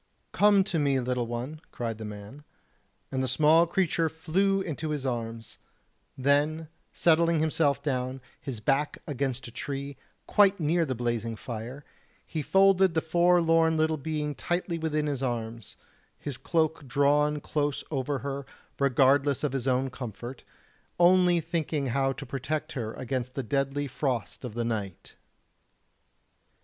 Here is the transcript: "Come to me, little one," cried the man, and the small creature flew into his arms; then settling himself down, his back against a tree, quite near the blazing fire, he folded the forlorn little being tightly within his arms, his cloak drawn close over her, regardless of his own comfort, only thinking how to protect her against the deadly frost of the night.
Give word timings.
"Come 0.31 0.63
to 0.63 0.79
me, 0.79 0.99
little 0.99 1.27
one," 1.27 1.61
cried 1.69 1.99
the 1.99 2.05
man, 2.05 2.43
and 3.11 3.21
the 3.21 3.27
small 3.27 3.67
creature 3.67 4.09
flew 4.09 4.59
into 4.59 4.89
his 4.89 5.05
arms; 5.05 5.59
then 6.17 6.69
settling 6.91 7.39
himself 7.39 7.83
down, 7.83 8.19
his 8.41 8.61
back 8.61 8.97
against 9.05 9.47
a 9.47 9.51
tree, 9.51 9.97
quite 10.25 10.59
near 10.59 10.85
the 10.87 10.95
blazing 10.95 11.35
fire, 11.35 11.85
he 12.25 12.41
folded 12.41 12.95
the 12.95 12.99
forlorn 13.01 13.77
little 13.77 13.95
being 13.95 14.33
tightly 14.33 14.79
within 14.79 15.05
his 15.05 15.21
arms, 15.21 15.77
his 16.17 16.35
cloak 16.35 16.87
drawn 16.87 17.39
close 17.39 17.83
over 17.91 18.17
her, 18.25 18.47
regardless 18.79 19.43
of 19.43 19.53
his 19.53 19.67
own 19.67 19.91
comfort, 19.91 20.43
only 20.99 21.39
thinking 21.39 21.85
how 21.93 22.11
to 22.11 22.25
protect 22.25 22.71
her 22.71 22.91
against 22.95 23.35
the 23.35 23.43
deadly 23.43 23.85
frost 23.85 24.43
of 24.43 24.55
the 24.55 24.65
night. 24.65 25.15